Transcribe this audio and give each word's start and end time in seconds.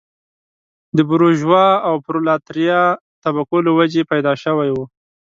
د 0.97 0.99
بورژوا 1.09 1.65
او 1.87 1.95
پرولتاریا 2.05 2.81
طبقو 3.23 3.57
له 3.65 3.71
وجهې 3.77 4.03
پیدا 4.11 4.33
شوی 4.43 4.69
و. 4.73 4.77